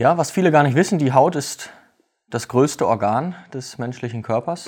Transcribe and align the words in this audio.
Ja, 0.00 0.16
was 0.16 0.30
viele 0.30 0.50
gar 0.50 0.62
nicht 0.62 0.76
wissen, 0.76 0.98
die 0.98 1.12
Haut 1.12 1.36
ist 1.36 1.74
das 2.30 2.48
größte 2.48 2.88
Organ 2.88 3.34
des 3.52 3.76
menschlichen 3.76 4.22
Körpers. 4.22 4.66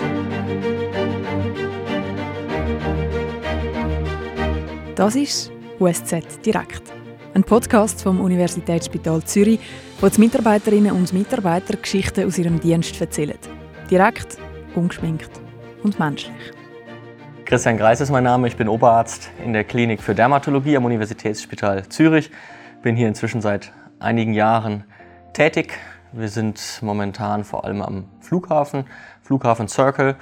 Das 4.94 5.16
ist 5.16 5.50
USZ 5.80 6.44
Direkt, 6.44 6.82
ein 7.32 7.44
Podcast 7.44 8.02
vom 8.02 8.20
Universitätsspital 8.20 9.22
Zürich, 9.22 9.58
wo 10.02 10.08
die 10.10 10.20
Mitarbeiterinnen 10.20 10.92
und 10.92 11.14
Mitarbeiter 11.14 11.78
Geschichten 11.78 12.26
aus 12.26 12.36
ihrem 12.36 12.60
Dienst 12.60 13.00
erzählen. 13.00 13.38
Direkt, 13.90 14.36
ungeschminkt 14.74 15.30
und 15.82 15.98
menschlich. 15.98 16.52
Christian 17.46 17.78
Greis 17.78 18.02
ist 18.02 18.10
mein 18.10 18.24
Name, 18.24 18.48
ich 18.48 18.56
bin 18.58 18.68
Oberarzt 18.68 19.30
in 19.42 19.54
der 19.54 19.64
Klinik 19.64 20.02
für 20.02 20.14
Dermatologie 20.14 20.76
am 20.76 20.84
Universitätsspital 20.84 21.88
Zürich. 21.88 22.30
Bin 22.82 22.96
hier 22.96 23.08
inzwischen 23.08 23.40
seit 23.40 23.72
einigen 23.98 24.34
Jahren 24.34 24.84
tätig. 25.32 25.78
Wir 26.12 26.28
sind 26.28 26.80
momentan 26.82 27.44
vor 27.44 27.64
allem 27.64 27.80
am 27.80 28.04
Flughafen, 28.20 28.84
Flughafen 29.22 29.66
Circle, 29.66 30.16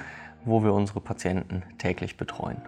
wo 0.45 0.63
wir 0.63 0.73
unsere 0.73 1.01
Patienten 1.01 1.63
täglich 1.77 2.17
betreuen. 2.17 2.61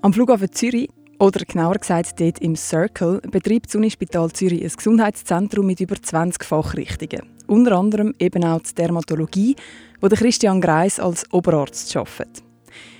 Am 0.00 0.12
Flughafen 0.12 0.50
Zürich, 0.52 0.88
oder 1.18 1.44
genauer 1.44 1.74
gesagt 1.74 2.18
dort 2.18 2.38
im 2.40 2.56
Circle, 2.56 3.20
betreibt 3.30 3.66
das 3.66 3.74
Unispital 3.76 4.32
Zürich 4.32 4.62
ein 4.62 4.72
Gesundheitszentrum 4.74 5.66
mit 5.66 5.80
über 5.80 5.94
20 6.00 6.42
Fachrichtungen. 6.42 7.28
Unter 7.46 7.78
anderem 7.78 8.14
eben 8.18 8.44
auch 8.44 8.60
die 8.60 8.74
Dermatologie, 8.74 9.56
wo 10.00 10.08
der 10.08 10.18
Christian 10.18 10.60
Greis 10.60 10.98
als 10.98 11.30
Oberarzt 11.32 11.94
arbeitet. 11.94 12.42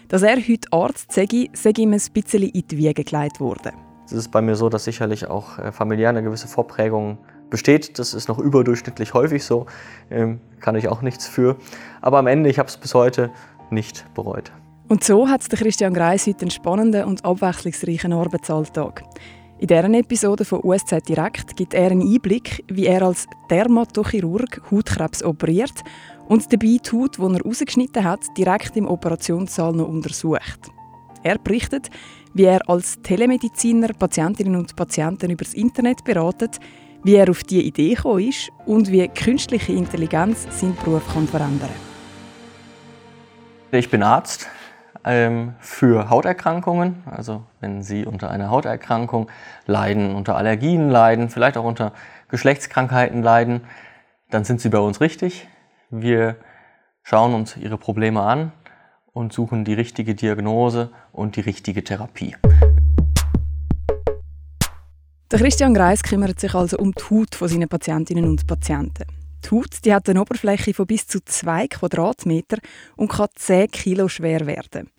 Dass 0.08 0.22
er 0.22 0.36
heute 0.36 0.70
Arzt 0.70 1.10
sei, 1.12 1.26
sei 1.54 1.72
ihm 1.78 1.94
ein 1.94 2.02
bisschen 2.12 2.42
in 2.42 2.66
die 2.68 2.76
Wiege 2.76 3.02
gelegt 3.02 3.40
worden. 3.40 3.72
Es 4.04 4.12
ist 4.12 4.30
bei 4.30 4.42
mir 4.42 4.56
so, 4.56 4.68
dass 4.68 4.84
sicherlich 4.84 5.26
auch 5.26 5.58
äh, 5.58 5.72
familiär 5.72 6.10
eine 6.10 6.22
gewisse 6.22 6.46
Vorprägung 6.46 7.16
besteht. 7.52 8.00
Das 8.00 8.14
ist 8.14 8.28
noch 8.28 8.40
überdurchschnittlich 8.40 9.14
häufig 9.14 9.44
so, 9.44 9.66
ähm, 10.10 10.40
kann 10.60 10.74
ich 10.74 10.88
auch 10.88 11.02
nichts 11.02 11.28
für. 11.28 11.56
Aber 12.00 12.18
am 12.18 12.26
Ende, 12.26 12.50
ich 12.50 12.58
habe 12.58 12.68
es 12.68 12.76
bis 12.76 12.94
heute 12.94 13.30
nicht 13.70 14.04
bereut. 14.14 14.50
Und 14.88 15.04
so 15.04 15.28
hat 15.28 15.50
der 15.52 15.58
Christian 15.58 15.94
Greis 15.94 16.26
heute 16.26 16.40
einen 16.40 16.50
spannenden 16.50 17.04
und 17.04 17.24
abwechslungsreichen 17.24 18.12
Arbeitsalltag. 18.12 19.04
In 19.58 19.68
dieser 19.68 19.94
Episode 19.94 20.44
von 20.44 20.60
USZ 20.64 21.06
Direkt 21.08 21.56
gibt 21.56 21.74
er 21.74 21.92
einen 21.92 22.02
Einblick, 22.02 22.64
wie 22.68 22.86
er 22.86 23.02
als 23.02 23.26
Dermatochirurg 23.48 24.60
Hautkrebs 24.70 25.22
operiert 25.22 25.84
und 26.28 26.52
dabei 26.52 26.78
die 26.84 26.90
Haut, 26.92 27.16
die 27.16 27.22
er 27.22 27.42
rausgeschnitten 27.42 28.02
hat, 28.02 28.20
direkt 28.36 28.76
im 28.76 28.88
Operationssaal 28.88 29.72
noch 29.72 29.88
untersucht. 29.88 30.60
Er 31.22 31.38
berichtet, 31.38 31.90
wie 32.34 32.44
er 32.44 32.68
als 32.68 33.00
Telemediziner 33.02 33.92
Patientinnen 33.92 34.56
und 34.56 34.74
Patienten 34.74 35.30
über 35.30 35.44
das 35.44 35.54
Internet 35.54 36.02
beratet, 36.02 36.58
wie 37.04 37.16
er 37.16 37.28
auf 37.28 37.42
diese 37.42 37.62
Idee 37.62 37.94
gekommen 37.94 38.28
ist 38.28 38.50
und 38.66 38.90
wie 38.90 39.06
künstliche 39.08 39.72
Intelligenz 39.72 40.46
seinen 40.50 40.76
Beruf 40.76 41.02
kann 41.12 41.26
verändern 41.26 41.60
kann. 41.60 43.78
Ich 43.78 43.90
bin 43.90 44.02
Arzt 44.02 44.48
ähm, 45.04 45.54
für 45.60 46.10
Hauterkrankungen. 46.10 47.02
Also 47.10 47.44
wenn 47.60 47.82
Sie 47.82 48.04
unter 48.04 48.30
einer 48.30 48.50
Hauterkrankung 48.50 49.30
leiden, 49.66 50.14
unter 50.14 50.36
Allergien 50.36 50.90
leiden, 50.90 51.28
vielleicht 51.28 51.56
auch 51.56 51.64
unter 51.64 51.92
Geschlechtskrankheiten 52.28 53.22
leiden, 53.22 53.62
dann 54.30 54.44
sind 54.44 54.60
Sie 54.60 54.68
bei 54.68 54.78
uns 54.78 55.00
richtig. 55.00 55.48
Wir 55.90 56.36
schauen 57.02 57.34
uns 57.34 57.56
Ihre 57.56 57.78
Probleme 57.78 58.22
an 58.22 58.52
und 59.12 59.32
suchen 59.32 59.64
die 59.64 59.74
richtige 59.74 60.14
Diagnose 60.14 60.90
und 61.12 61.36
die 61.36 61.40
richtige 61.40 61.84
Therapie. 61.84 62.34
Der 65.32 65.40
Christian 65.40 65.72
Greis 65.72 66.02
kümmert 66.02 66.38
sich 66.38 66.52
also 66.52 66.76
um 66.76 66.92
die 66.92 67.02
Haut 67.04 67.34
von 67.34 67.48
seinen 67.48 67.66
Patientinnen 67.66 68.26
und 68.26 68.46
Patienten. 68.46 69.04
Die 69.42 69.50
Haut 69.50 69.82
die 69.82 69.94
hat 69.94 70.06
eine 70.10 70.20
Oberfläche 70.20 70.74
von 70.74 70.86
bis 70.86 71.06
zu 71.06 71.20
2 71.24 71.68
Quadratmeter 71.68 72.58
und 72.96 73.10
kann 73.10 73.28
10 73.34 73.70
Kilo 73.70 74.08
schwer 74.08 74.46
werden. 74.46 74.90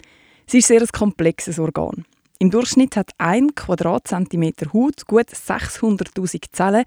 Sie 0.47 0.57
ist 0.57 0.69
sehr 0.69 0.81
ein 0.81 0.87
komplexes 0.87 1.59
Organ. 1.59 2.05
Im 2.39 2.49
Durchschnitt 2.49 2.95
hat 2.95 3.11
ein 3.19 3.53
Quadratzentimeter 3.53 4.73
Haut 4.73 5.05
gut 5.05 5.29
600.000 5.29 6.45
Zellen, 6.51 6.85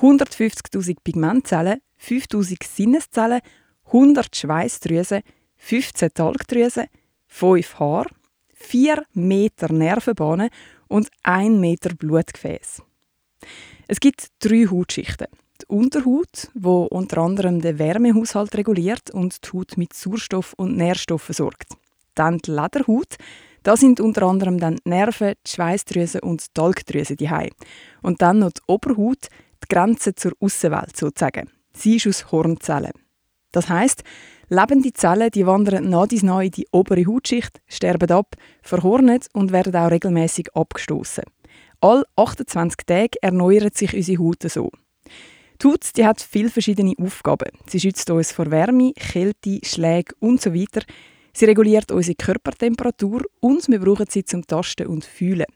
150.000 0.00 0.96
Pigmentzellen, 1.02 1.80
5.000 2.00 2.64
Sinneszellen, 2.64 3.40
100 3.86 4.36
Schweißdrüsen, 4.36 5.22
15 5.56 6.14
Talgdrüsen, 6.14 6.86
5 7.26 7.80
Haare, 7.80 8.06
4 8.54 9.02
Meter 9.14 9.72
Nervenbahnen 9.72 10.50
und 10.88 11.08
1 11.22 11.58
Meter 11.58 11.94
Blutgefäß. 11.94 12.82
Es 13.88 14.00
gibt 14.00 14.28
drei 14.40 14.66
Hautschichten. 14.66 15.26
Die 15.60 15.66
Unterhaut, 15.66 16.50
wo 16.54 16.84
unter 16.84 17.18
anderem 17.18 17.60
den 17.60 17.78
Wärmehaushalt 17.78 18.56
reguliert 18.56 19.10
und 19.10 19.44
die 19.44 19.50
Haut 19.56 19.76
mit 19.76 19.92
Sauerstoff 19.92 20.54
und 20.56 20.76
Nährstoffen 20.76 21.26
versorgt. 21.26 21.68
Dann 22.14 22.38
die 22.38 22.50
Lederhaut. 22.50 23.16
Da 23.62 23.76
sind 23.76 24.00
unter 24.00 24.22
anderem 24.24 24.58
dann 24.58 24.76
die 24.76 24.88
Nerven, 24.88 25.34
die 25.46 25.50
Schweißdrüse 25.50 26.20
und 26.20 26.42
die 26.42 26.50
Talgdrüse 26.54 27.16
die 27.16 27.30
Und 28.02 28.20
dann 28.20 28.40
noch 28.40 28.52
die 28.52 28.62
Oberhaut, 28.66 29.28
die 29.62 29.74
Grenze 29.74 30.14
zur 30.14 30.32
Außenwelt 30.40 30.96
sozusagen. 30.96 31.50
Sie 31.72 31.96
ist 31.96 32.06
aus 32.06 32.30
Hornzellen. 32.30 32.92
Das 33.52 33.68
heißt, 33.68 34.02
lebende 34.48 34.92
Zellen 34.92 35.30
die 35.30 35.46
wandern 35.46 35.88
nach 35.88 36.06
dies 36.06 36.22
nach 36.22 36.40
in 36.40 36.50
die 36.50 36.66
obere 36.72 37.06
Hautschicht, 37.06 37.60
sterben 37.66 38.10
ab, 38.10 38.36
verhornen 38.62 39.20
und 39.32 39.52
werden 39.52 39.76
auch 39.76 39.90
regelmäßig 39.90 40.48
abgestoßen. 40.54 41.24
All 41.80 42.04
28 42.16 42.86
Tage 42.86 43.22
erneuert 43.22 43.76
sich 43.76 43.94
unsere 43.94 44.22
Haut 44.22 44.42
so. 44.42 44.70
Die 45.62 45.68
Haut 45.68 45.96
die 45.96 46.04
hat 46.04 46.20
viele 46.20 46.50
verschiedene 46.50 46.94
Aufgaben. 46.98 47.50
Sie 47.66 47.80
schützt 47.80 48.10
uns 48.10 48.32
vor 48.32 48.50
Wärme, 48.50 48.92
Kälte, 48.92 49.60
Schläge 49.62 50.14
und 50.18 50.40
so 50.40 50.54
weiter. 50.54 50.82
Sie 51.32 51.44
reguliert 51.44 51.90
unsere 51.90 52.16
Körpertemperatur 52.16 53.22
und 53.40 53.68
wir 53.68 53.80
brauchen 53.80 54.06
sie 54.08 54.24
zum 54.24 54.46
Tasten 54.46 54.86
und 54.86 55.04
Fühlen. 55.04 55.46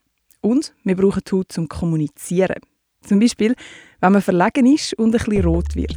Und 0.40 0.74
wir 0.84 0.96
brauchen 0.96 1.22
die 1.26 1.32
Haut 1.32 1.52
zum 1.52 1.68
Kommunizieren. 1.68 2.60
Zum 3.02 3.20
Beispiel, 3.20 3.54
wenn 4.00 4.12
man 4.12 4.22
verlegen 4.22 4.66
ist 4.66 4.94
und 4.98 5.14
ein 5.14 5.24
bisschen 5.24 5.44
rot 5.44 5.74
wird. 5.74 5.96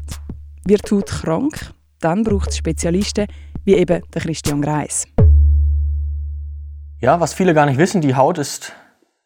Wird 0.65 0.89
die 0.89 0.95
Haut 0.95 1.07
krank, 1.07 1.73
dann 2.01 2.23
braucht 2.23 2.49
es 2.49 2.57
Spezialisten 2.57 3.27
wie 3.63 3.75
eben 3.75 4.01
der 4.13 4.21
Christian 4.21 4.61
Greis. 4.61 5.07
Ja, 6.99 7.19
was 7.19 7.33
viele 7.33 7.53
gar 7.53 7.65
nicht 7.65 7.77
wissen, 7.77 8.01
die 8.01 8.15
Haut 8.15 8.37
ist 8.37 8.73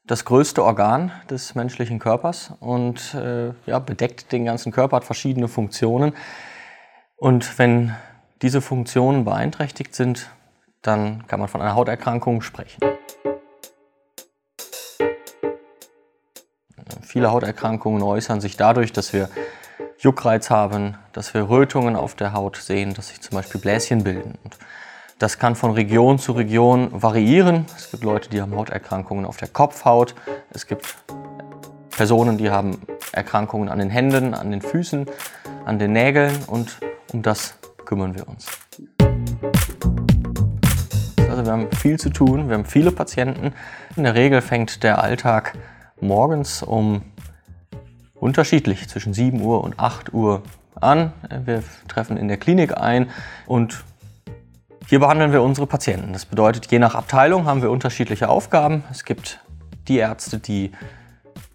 das 0.06 0.24
größte 0.24 0.64
Organ 0.64 1.12
des 1.30 1.56
menschlichen 1.56 2.00
Körpers 2.00 2.54
und 2.60 3.14
äh, 3.16 3.54
ja, 3.66 3.80
bedeckt 3.80 4.32
den 4.32 4.46
ganzen 4.46 4.72
Körper, 4.72 4.98
hat 4.98 5.04
verschiedene 5.04 5.48
Funktionen. 5.48 6.14
Und 7.18 7.58
wenn 7.58 7.96
diese 8.42 8.62
Funktionen 8.62 9.26
beeinträchtigt 9.26 9.96
sind, 9.96 10.30
dann 10.82 11.26
kann 11.28 11.40
man 11.40 11.50
von 11.50 11.62
einer 11.62 11.74
Hauterkrankung 11.74 12.42
sprechen. 12.42 12.80
Viele 17.02 17.32
Hauterkrankungen 17.32 18.04
äußern 18.04 18.42
sich 18.42 18.58
dadurch, 18.58 18.92
dass 18.92 19.14
wir 19.14 19.30
Juckreiz 20.00 20.50
haben, 20.50 20.98
dass 21.14 21.34
wir 21.34 21.50
Rötungen 21.50 21.96
auf 21.96 22.16
der 22.16 22.34
Haut 22.34 22.58
sehen, 22.58 22.94
dass 22.94 23.10
sich 23.10 23.22
zum 23.22 23.36
Beispiel 23.36 23.62
Bläschen 23.62 24.04
bilden. 24.04 24.38
Und 24.44 24.58
das 25.20 25.40
kann 25.40 25.56
von 25.56 25.72
Region 25.72 26.20
zu 26.20 26.34
Region 26.34 26.90
variieren. 26.92 27.66
Es 27.78 27.92
gibt 27.92 28.04
Leute, 28.04 28.30
die 28.30 28.42
haben 28.42 28.56
Hauterkrankungen 28.56 29.26
auf 29.26 29.38
der 29.38 29.48
Kopfhaut. 29.48 30.14
Es 30.50 30.68
gibt 30.68 30.96
Personen, 31.92 32.38
die 32.38 32.50
haben 32.50 32.82
Erkrankungen 33.14 33.70
an 33.70 33.80
den 33.80 33.90
Händen, 33.90 34.34
an 34.34 34.52
den 34.52 34.62
Füßen, 34.62 35.06
an 35.64 35.80
den 35.80 35.94
Nägeln 35.94 36.44
und 36.48 36.80
um 37.14 37.22
das 37.22 37.58
kümmern 37.86 38.16
wir 38.16 38.28
uns. 38.28 38.48
Also 41.30 41.46
wir 41.46 41.52
haben 41.52 41.72
viel 41.72 41.98
zu 42.00 42.10
tun, 42.10 42.50
wir 42.50 42.56
haben 42.56 42.66
viele 42.66 42.92
Patienten. 42.92 43.54
In 43.96 44.04
der 44.04 44.16
Regel 44.16 44.42
fängt 44.42 44.84
der 44.84 45.02
Alltag 45.02 45.54
morgens 46.02 46.62
um 46.62 47.02
unterschiedlich 48.16 48.88
zwischen 48.88 49.14
7 49.14 49.42
Uhr 49.42 49.64
und 49.64 49.80
8 49.80 50.14
Uhr 50.14 50.42
an. 50.80 51.14
Wir 51.46 51.64
treffen 51.88 52.18
in 52.18 52.28
der 52.28 52.38
Klinik 52.38 52.78
ein 52.78 53.10
und 53.46 53.84
hier 54.88 55.00
behandeln 55.00 55.32
wir 55.32 55.42
unsere 55.42 55.68
Patienten. 55.68 56.14
Das 56.14 56.26
bedeutet, 56.26 56.72
je 56.72 56.80
nach 56.80 56.96
Abteilung 56.96 57.46
haben 57.46 57.62
wir 57.62 57.72
unterschiedliche 57.72 58.30
Aufgaben. 58.30 58.84
Es 58.92 59.04
gibt 59.04 59.42
die 59.88 59.98
Ärzte, 59.98 60.38
die 60.38 60.72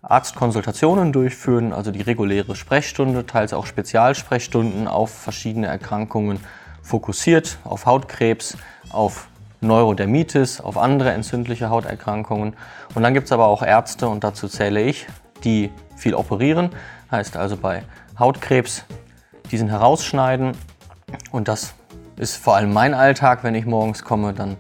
Arztkonsultationen 0.02 1.12
durchführen, 1.12 1.73
also 1.73 1.90
die 1.90 2.00
reguläre 2.00 2.56
Sprechstunde, 2.56 3.26
teils 3.26 3.52
auch 3.52 3.67
Spezialsprechstunden 3.67 4.88
auf 4.88 5.11
verschiedene 5.11 5.67
Erkrankungen 5.67 6.40
fokussiert, 6.82 7.58
auf 7.64 7.87
Hautkrebs, 7.87 8.56
auf 8.90 9.29
Neurodermitis, 9.61 10.61
auf 10.61 10.79
andere 10.79 11.12
entzündliche 11.12 11.69
Hauterkrankungen. 11.69 12.55
Und 12.94 13.02
dann 13.02 13.14
gibt 13.14 13.26
es 13.26 13.32
aber 13.32 13.46
auch 13.46 13.62
Ärzte, 13.62 14.08
und 14.08 14.25
dazu 14.25 14.49
zähle 14.49 14.82
ich, 14.82 15.06
die 15.44 15.70
viel 15.96 16.14
operieren, 16.14 16.70
heißt 17.10 17.37
also 17.37 17.56
bei 17.56 17.82
Hautkrebs 18.19 18.84
diesen 19.50 19.69
herausschneiden. 19.69 20.52
Und 21.31 21.48
das 21.48 21.75
ist 22.16 22.37
vor 22.37 22.56
allem 22.56 22.72
mein 22.72 22.94
Alltag, 22.94 23.42
wenn 23.42 23.54
ich 23.54 23.66
morgens 23.66 24.04
komme, 24.04 24.32
dann 24.32 24.56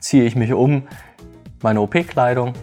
ziehe 0.00 0.24
ich 0.24 0.34
mich 0.34 0.52
um, 0.52 0.88
meine 1.62 1.80
OP-Kleidung 1.80 2.54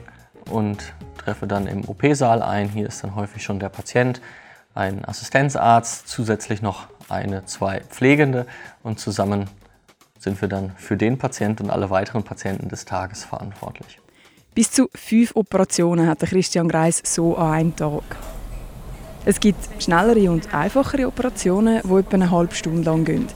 und 0.50 0.94
treffe 1.18 1.48
dann 1.48 1.68
im 1.68 1.88
OP-Saal 1.88 2.42
ein. 2.42 2.69
Hier 2.69 2.88
ist 2.88 3.04
dann 3.04 3.16
häufig 3.16 3.44
schon 3.44 3.60
der 3.60 3.69
Patient. 3.69 4.21
ein 4.75 5.04
Assistenzarzt, 5.04 6.07
zusätzlich 6.07 6.62
noch 6.62 6.88
eine, 7.10 7.44
zwei 7.45 7.81
Pflegende 7.81 8.45
und 8.83 9.00
zusammen 9.00 9.50
sind 10.19 10.39
wir 10.42 10.48
dann 10.48 10.71
für 10.77 10.95
den 10.95 11.18
Patienten 11.18 11.63
und 11.63 11.69
alle 11.71 11.89
weiteren 11.89 12.24
Patienten 12.24 12.69
des 12.69 12.86
Tages 12.86 13.24
verantwortlich. 13.25 14.00
Bis 14.60 14.72
zu 14.72 14.90
fünf 14.94 15.38
Operationen 15.38 16.06
hat 16.06 16.20
Christian 16.20 16.68
Greis 16.68 17.02
so 17.06 17.38
an 17.38 17.54
einem 17.54 17.76
Tag. 17.78 18.04
Es 19.24 19.40
gibt 19.40 19.82
schnellere 19.82 20.30
und 20.30 20.54
einfachere 20.54 21.08
Operationen, 21.08 21.82
die 21.82 21.94
etwa 21.94 22.16
eine 22.16 22.30
halbe 22.30 22.54
Stunde 22.54 22.82
lang 22.82 23.06
gehen. 23.06 23.28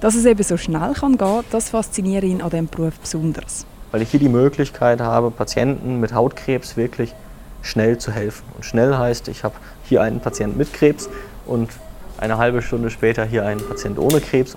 Dass 0.00 0.16
es 0.16 0.24
eben 0.24 0.42
so 0.42 0.56
schnell 0.56 0.92
kann 0.94 1.16
gehen, 1.16 1.44
das 1.52 1.70
fasziniert 1.70 2.24
ihn 2.24 2.42
an 2.42 2.50
diesem 2.50 2.66
Beruf 2.66 2.98
besonders. 2.98 3.66
Weil 3.92 4.02
ich 4.02 4.10
hier 4.10 4.18
die 4.18 4.28
Möglichkeit 4.28 5.00
habe, 5.00 5.30
Patienten 5.30 6.00
mit 6.00 6.12
Hautkrebs 6.12 6.76
wirklich 6.76 7.14
schnell 7.62 7.98
zu 7.98 8.10
helfen. 8.10 8.42
Und 8.56 8.64
schnell 8.64 8.96
heißt, 8.96 9.28
ich 9.28 9.44
habe 9.44 9.54
hier 9.84 10.02
einen 10.02 10.18
Patienten 10.18 10.58
mit 10.58 10.72
Krebs 10.72 11.08
und 11.46 11.70
eine 12.18 12.36
halbe 12.38 12.62
Stunde 12.62 12.90
später 12.90 13.24
hier 13.24 13.46
einen 13.46 13.64
Patienten 13.64 14.00
ohne 14.00 14.20
Krebs. 14.20 14.56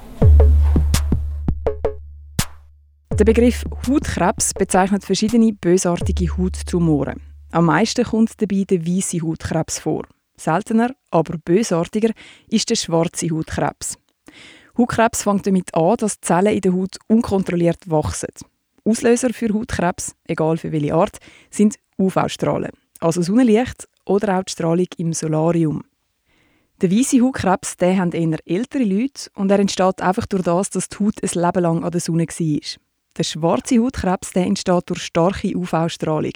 Der 3.18 3.26
Begriff 3.26 3.66
Hautkrebs 3.88 4.54
bezeichnet 4.54 5.04
verschiedene 5.04 5.52
bösartige 5.52 6.38
Hauttumore. 6.38 7.16
Am 7.50 7.66
meisten 7.66 8.06
kommt 8.06 8.40
dabei 8.40 8.64
der 8.64 8.86
weiße 8.86 9.22
Hautkrebs 9.22 9.80
vor. 9.80 10.04
Seltener, 10.40 10.92
aber 11.10 11.40
bösartiger 11.40 12.12
ist 12.48 12.70
der 12.70 12.76
schwarze 12.76 13.32
Hautkrebs. 13.32 13.98
Hautkrebs 14.78 15.24
fängt 15.24 15.48
damit 15.48 15.74
an, 15.74 15.96
dass 15.98 16.22
Zellen 16.22 16.54
in 16.54 16.62
der 16.62 16.74
Haut 16.74 16.98
unkontrolliert 17.08 17.90
wachsen. 17.90 18.30
Auslöser 18.86 19.34
für 19.34 19.52
Hautkrebs, 19.52 20.14
egal 20.26 20.58
für 20.58 20.72
welche 20.72 20.94
Art, 20.94 21.18
sind 21.50 21.80
UV-Strahlen, 21.98 22.72
also 23.00 23.24
Sonnenlicht 23.24 23.88
oder 24.06 24.38
auch 24.38 24.44
die 24.44 24.52
Strahlung 24.52 24.88
im 24.98 25.14
Solarium. 25.14 25.84
Der 26.82 26.92
weiße 26.92 27.20
Hautkrebs 27.20 27.78
den 27.78 28.00
haben 28.00 28.12
eher 28.12 28.38
ältere 28.46 28.84
Leute 28.84 29.32
und 29.34 29.50
er 29.50 29.58
entsteht 29.58 30.04
einfach 30.04 30.28
durch 30.28 30.44
das, 30.44 30.70
dass 30.70 30.90
die 30.90 30.98
Haut 31.00 31.16
ein 31.24 31.42
Leben 31.42 31.64
lang 31.64 31.84
an 31.84 31.90
der 31.90 32.00
Sonne 32.00 32.28
war. 32.28 32.87
Der 33.18 33.24
schwarze 33.24 33.80
Hautkrebs 33.80 34.32
der 34.34 34.46
entsteht 34.46 34.90
durch 34.90 35.02
starke 35.02 35.56
UV-Strahlung. 35.56 36.34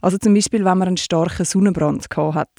Also 0.00 0.18
zum 0.18 0.34
Beispiel, 0.34 0.64
wenn 0.64 0.78
man 0.78 0.88
einen 0.88 0.96
starken 0.96 1.44
Sonnenbrand 1.44 2.06
hat. 2.16 2.50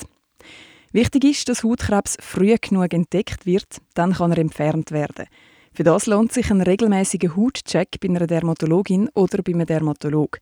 Wichtig 0.94 1.25
ist, 1.25 1.50
dass 1.50 1.63
Hautkrebs 1.63 2.18
früh 2.22 2.56
genug 2.60 2.94
entdeckt 2.94 3.45
wird, 3.45 3.81
dann 3.95 4.13
kann 4.13 4.31
er 4.31 4.38
entfernt 4.38 4.92
werden. 4.92 5.25
Für 5.74 5.83
das 5.83 6.06
lohnt 6.06 6.31
sich 6.31 6.50
ein 6.51 6.62
regelmäßiger 6.62 7.36
Hautcheck 7.36 8.00
bei 8.00 8.07
einer 8.07 8.25
Dermatologin 8.25 9.10
oder 9.13 9.44
bei 9.44 9.54
einem 9.54 9.66
Dermatolog. 9.66 10.39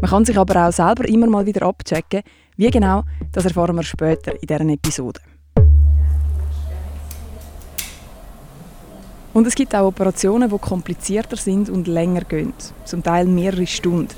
Man 0.00 0.10
kann 0.10 0.24
sich 0.24 0.38
aber 0.38 0.68
auch 0.68 0.72
selber 0.72 1.06
immer 1.06 1.26
mal 1.26 1.44
wieder 1.44 1.66
abchecken. 1.66 2.22
Wie 2.56 2.70
genau, 2.70 3.02
das 3.30 3.44
erfahren 3.44 3.76
wir 3.76 3.82
später 3.82 4.32
in 4.32 4.46
dieser 4.48 4.60
Episode. 4.60 5.20
Und 9.32 9.46
es 9.46 9.54
gibt 9.54 9.74
auch 9.74 9.86
Operationen, 9.86 10.50
die 10.50 10.58
komplizierter 10.58 11.36
sind 11.36 11.70
und 11.70 11.86
länger 11.86 12.22
gehen, 12.22 12.52
zum 12.84 13.02
Teil 13.02 13.26
mehrere 13.26 13.66
Stunden. 13.66 14.08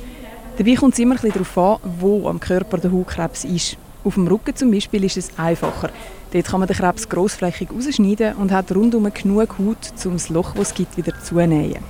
Dabei 0.57 0.75
kommt 0.75 0.95
es 0.95 1.01
immer 1.01 1.23
ein 1.23 1.31
darauf 1.31 1.59
an, 1.59 1.79
wo 2.01 2.29
am 2.29 2.41
Körper 2.41 2.79
der 2.79 2.93
Hautkrebs 2.93 3.45
ist. 3.45 3.77
Auf 4.05 4.15
dem 4.15 4.27
Rücken 4.27 4.57
zum 4.57 4.71
Beispiel 4.71 5.05
ist 5.05 5.17
es 5.17 5.39
einfacher. 5.39 5.91
Dort 6.33 6.47
kann 6.47 6.61
man 6.61 6.67
den 6.67 6.77
Krebs 6.77 7.09
grossflächig 7.09 7.69
ausschneiden 7.71 8.37
und 8.37 8.53
hat 8.53 8.75
rundum 8.75 9.13
genug 9.13 9.59
Haut, 9.59 9.93
um 10.05 10.13
das 10.15 10.29
Loch, 10.31 10.55
das 10.55 10.69
es 10.69 10.75
gibt, 10.75 10.97
wieder 10.97 11.13
zunähen. 11.21 11.83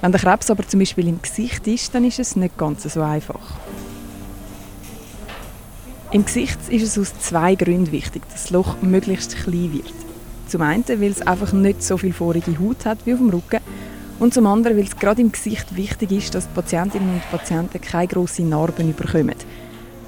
Wenn 0.00 0.12
der 0.12 0.20
Krebs 0.20 0.50
aber 0.50 0.66
zum 0.68 0.80
Beispiel 0.80 1.08
im 1.08 1.20
Gesicht 1.20 1.66
ist, 1.66 1.94
dann 1.94 2.04
ist 2.04 2.18
es 2.18 2.36
nicht 2.36 2.56
ganz 2.56 2.82
so 2.82 3.00
einfach. 3.00 3.40
Im 6.10 6.24
Gesicht 6.24 6.58
ist 6.68 6.82
es 6.82 6.98
aus 6.98 7.18
zwei 7.18 7.54
Gründen 7.54 7.92
wichtig, 7.92 8.22
dass 8.30 8.44
das 8.44 8.50
Loch 8.50 8.76
möglichst 8.80 9.36
klein 9.36 9.72
wird. 9.72 10.07
Zum 10.48 10.62
einen, 10.62 10.84
weil 10.88 11.10
es 11.10 11.20
einfach 11.22 11.52
nicht 11.52 11.82
so 11.82 11.98
viel 11.98 12.12
vorige 12.12 12.58
Haut 12.58 12.86
hat 12.86 12.98
wie 13.04 13.12
auf 13.12 13.18
dem 13.18 13.28
Rücken. 13.28 13.60
Und 14.18 14.34
zum 14.34 14.46
anderen, 14.46 14.76
weil 14.76 14.84
es 14.84 14.96
gerade 14.96 15.20
im 15.20 15.30
Gesicht 15.30 15.76
wichtig 15.76 16.10
ist, 16.10 16.34
dass 16.34 16.48
die 16.48 16.54
Patientinnen 16.54 17.08
und 17.08 17.30
Patienten 17.30 17.80
keine 17.80 18.08
grossen 18.08 18.48
Narben 18.48 18.94
bekommen. 18.94 19.34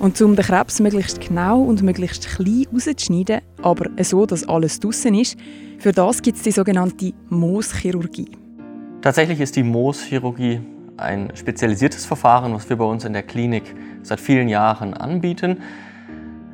Und 0.00 0.20
um 0.22 0.34
den 0.34 0.44
Krebs 0.44 0.80
möglichst 0.80 1.20
genau 1.20 1.60
und 1.60 1.82
möglichst 1.82 2.26
klein 2.26 2.64
rauszuschneiden, 2.72 3.42
aber 3.60 3.90
so, 4.02 4.24
dass 4.24 4.48
alles 4.48 4.80
draussen 4.80 5.14
ist, 5.14 5.36
für 5.78 5.92
das 5.92 6.22
gibt 6.22 6.38
es 6.38 6.42
die 6.42 6.52
sogenannte 6.52 7.12
Mooschirurgie. 7.28 8.30
Tatsächlich 9.02 9.40
ist 9.40 9.56
die 9.56 9.62
Mooschirurgie 9.62 10.60
ein 10.96 11.30
spezialisiertes 11.34 12.06
Verfahren, 12.06 12.54
was 12.54 12.68
wir 12.68 12.76
bei 12.76 12.84
uns 12.84 13.04
in 13.04 13.12
der 13.12 13.22
Klinik 13.22 13.74
seit 14.02 14.20
vielen 14.20 14.48
Jahren 14.48 14.94
anbieten. 14.94 15.58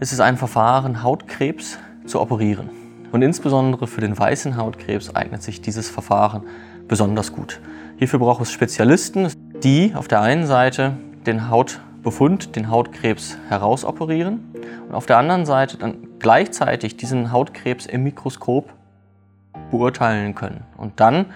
Es 0.00 0.12
ist 0.12 0.20
ein 0.20 0.36
Verfahren, 0.36 1.04
Hautkrebs 1.04 1.78
zu 2.04 2.20
operieren. 2.20 2.75
Und 3.16 3.22
insbesondere 3.22 3.86
für 3.86 4.02
den 4.02 4.18
weißen 4.18 4.58
Hautkrebs 4.58 5.14
eignet 5.16 5.42
sich 5.42 5.62
dieses 5.62 5.88
Verfahren 5.88 6.42
besonders 6.86 7.32
gut. 7.32 7.62
Hierfür 7.96 8.18
braucht 8.18 8.42
es 8.42 8.52
Spezialisten, 8.52 9.32
die 9.64 9.94
auf 9.94 10.06
der 10.06 10.20
einen 10.20 10.44
Seite 10.44 10.98
den 11.24 11.48
Hautbefund, 11.48 12.56
den 12.56 12.70
Hautkrebs 12.70 13.38
herausoperieren 13.48 14.52
und 14.86 14.94
auf 14.94 15.06
der 15.06 15.16
anderen 15.16 15.46
Seite 15.46 15.78
dann 15.78 15.96
gleichzeitig 16.18 16.98
diesen 16.98 17.32
Hautkrebs 17.32 17.86
im 17.86 18.02
Mikroskop 18.02 18.70
beurteilen 19.70 20.34
können 20.34 20.64
und 20.76 21.00
dann 21.00 21.32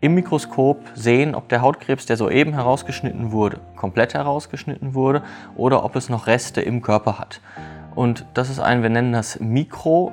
im 0.00 0.14
Mikroskop 0.14 0.84
sehen, 0.94 1.34
ob 1.34 1.48
der 1.48 1.62
Hautkrebs, 1.62 2.06
der 2.06 2.16
soeben 2.16 2.52
herausgeschnitten 2.52 3.32
wurde, 3.32 3.58
komplett 3.74 4.14
herausgeschnitten 4.14 4.94
wurde 4.94 5.24
oder 5.56 5.84
ob 5.84 5.96
es 5.96 6.10
noch 6.10 6.28
Reste 6.28 6.60
im 6.60 6.80
Körper 6.80 7.18
hat. 7.18 7.40
Und 7.96 8.24
das 8.34 8.50
ist 8.50 8.60
ein, 8.60 8.82
wir 8.84 8.90
nennen 8.90 9.12
das 9.12 9.40
Mikro 9.40 10.12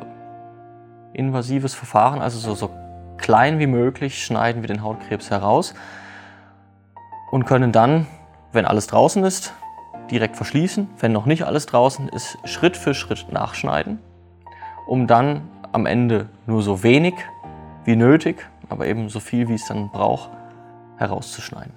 invasives 1.15 1.73
Verfahren, 1.73 2.21
also 2.21 2.39
so, 2.39 2.53
so 2.55 2.69
klein 3.17 3.59
wie 3.59 3.67
möglich 3.67 4.23
schneiden 4.23 4.61
wir 4.61 4.67
den 4.67 4.83
Hautkrebs 4.83 5.31
heraus 5.31 5.73
und 7.31 7.45
können 7.45 7.71
dann, 7.71 8.07
wenn 8.51 8.65
alles 8.65 8.87
draußen 8.87 9.23
ist, 9.23 9.53
direkt 10.11 10.35
verschließen. 10.35 10.89
Wenn 10.99 11.11
noch 11.11 11.25
nicht 11.25 11.43
alles 11.43 11.65
draußen 11.65 12.09
ist, 12.09 12.37
Schritt 12.43 12.77
für 12.77 12.93
Schritt 12.93 13.31
nachschneiden, 13.31 13.99
um 14.87 15.07
dann 15.07 15.41
am 15.71 15.85
Ende 15.85 16.29
nur 16.45 16.61
so 16.61 16.83
wenig 16.83 17.15
wie 17.83 17.95
nötig, 17.95 18.45
aber 18.69 18.87
eben 18.87 19.09
so 19.09 19.19
viel 19.19 19.47
wie 19.47 19.55
es 19.55 19.65
dann 19.67 19.89
braucht, 19.91 20.29
herauszuschneiden. 20.97 21.73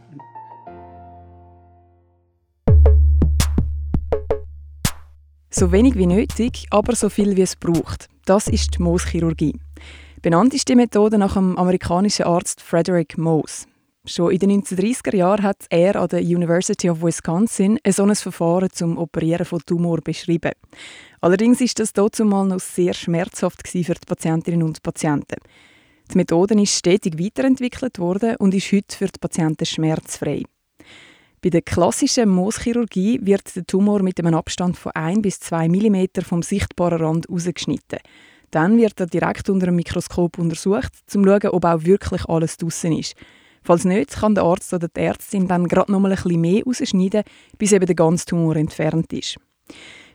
So 5.51 5.73
wenig 5.73 5.97
wie 5.97 6.07
nötig, 6.07 6.67
aber 6.71 6.95
so 6.95 7.09
viel 7.09 7.37
wie 7.37 7.43
es 7.43 7.57
braucht. 7.57 8.09
Das 8.29 8.47
ist 8.47 8.75
die 8.75 8.83
Mooschirurgie. 8.83 9.59
Benannt 10.21 10.53
ist 10.53 10.69
die 10.69 10.75
Methode 10.75 11.17
nach 11.17 11.33
dem 11.33 11.57
amerikanischen 11.57 12.27
Arzt 12.27 12.61
Frederick 12.61 13.17
Moos. 13.17 13.67
Schon 14.05 14.33
in 14.33 14.39
den 14.39 14.63
1930er 14.63 15.17
Jahren 15.17 15.43
hat 15.43 15.65
er 15.71 15.97
an 15.97 16.09
der 16.09 16.21
University 16.21 16.91
of 16.91 17.03
Wisconsin 17.03 17.79
ein 17.83 17.93
solches 17.93 18.21
Verfahren 18.21 18.69
zum 18.71 18.99
Operieren 18.99 19.47
von 19.47 19.63
Tumor 19.65 20.03
beschrieben. 20.03 20.53
Allerdings 21.23 21.63
ist 21.63 21.79
das 21.79 21.95
dazumal 21.95 22.47
noch 22.47 22.61
sehr 22.61 22.93
schmerzhaft 22.93 23.67
für 23.67 23.95
die 23.95 24.07
Patientinnen 24.07 24.63
und 24.63 24.83
Patienten. 24.83 25.37
Die 26.13 26.19
Methode 26.19 26.61
ist 26.61 26.77
stetig 26.77 27.19
weiterentwickelt 27.19 27.99
worden 27.99 28.37
und 28.37 28.53
ist 28.53 28.71
heute 28.73 28.95
für 28.95 29.07
die 29.07 29.19
Patienten 29.19 29.65
schmerzfrei. 29.65 30.43
Bei 31.41 31.51
der 31.51 31.63
klassischen 31.63 32.31
Mooschirurgie 32.31 33.21
wird 33.23 33.55
der 33.55 33.65
Tumor 33.65 34.03
mit 34.03 34.19
einem 34.19 34.35
Abstand 34.35 34.77
von 34.77 34.91
1 34.93 35.23
bis 35.23 35.39
2 35.39 35.69
mm 35.69 36.23
vom 36.23 36.43
sichtbaren 36.43 37.01
Rand 37.01 37.31
ausgeschnitten. 37.31 38.01
Dann 38.51 38.77
wird 38.77 38.99
er 38.99 39.07
direkt 39.07 39.49
unter 39.49 39.69
einem 39.69 39.77
Mikroskop 39.77 40.39
untersucht, 40.39 40.93
um 41.15 41.23
zu 41.23 41.25
schauen, 41.25 41.51
ob 41.51 41.65
auch 41.65 41.85
wirklich 41.85 42.25
alles 42.25 42.57
draussen 42.57 42.93
ist. 42.93 43.15
Falls 43.63 43.85
nicht, 43.85 44.17
kann 44.17 44.35
der 44.35 44.45
Arzt 44.45 44.73
oder 44.73 44.89
die 44.89 45.01
Ärztin 45.01 45.47
dann 45.47 45.69
gerade 45.69 45.93
noch 45.93 46.01
mal 46.01 46.11
ein 46.11 46.17
bisschen 46.17 46.41
mehr 46.41 46.63
ausschneiden, 46.67 47.23
bis 47.57 47.73
eben 47.73 47.87
der 47.87 47.95
ganze 47.95 48.27
Tumor 48.27 48.57
entfernt 48.57 49.13
ist. 49.13 49.37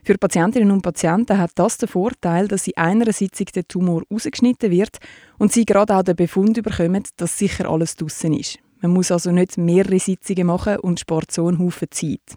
Für 0.02 0.18
Patientinnen 0.18 0.70
und 0.70 0.82
Patienten 0.82 1.38
hat 1.38 1.52
das 1.54 1.78
den 1.78 1.88
Vorteil, 1.88 2.48
dass 2.48 2.66
in 2.66 2.76
einer 2.76 3.10
Sitzung 3.12 3.46
der 3.54 3.66
Tumor 3.66 4.02
ausgeschnitten 4.10 4.70
wird 4.70 4.98
und 5.38 5.52
sie 5.52 5.64
gerade 5.64 5.96
auch 5.96 6.02
den 6.02 6.16
Befund 6.16 6.62
bekommen, 6.62 7.04
dass 7.16 7.38
sicher 7.38 7.70
alles 7.70 7.96
draussen 7.96 8.34
ist. 8.34 8.58
Man 8.84 8.92
muss 8.92 9.10
also 9.10 9.32
nicht 9.32 9.56
mehrere 9.56 9.98
Sitzungen 9.98 10.46
machen 10.46 10.76
und 10.76 11.00
spart 11.00 11.32
so 11.32 11.46
einen 11.46 11.58
Haufen 11.58 11.88
Zeit. 11.90 12.36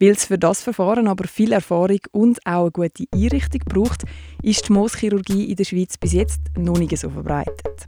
Weil 0.00 0.10
es 0.10 0.24
für 0.24 0.36
das 0.36 0.60
Verfahren 0.60 1.06
aber 1.06 1.28
viel 1.28 1.52
Erfahrung 1.52 2.00
und 2.10 2.44
auch 2.44 2.62
eine 2.62 2.72
gute 2.72 3.04
Einrichtung 3.14 3.60
braucht, 3.66 4.02
ist 4.42 4.68
die 4.68 4.72
Mooschirurgie 4.72 5.44
in 5.44 5.54
der 5.54 5.62
Schweiz 5.62 5.96
bis 5.96 6.14
jetzt 6.14 6.40
noch 6.58 6.78
nicht 6.78 6.98
so 6.98 7.10
verbreitet. 7.10 7.86